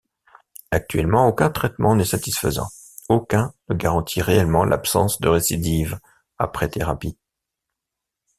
[0.71, 2.67] Actuellement, aucun traitement n'est satisfaisant,
[3.07, 5.99] aucun ne garantit réellement l'absence de récidive
[6.39, 7.19] après thérapie.